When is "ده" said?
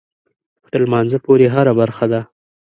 2.11-2.21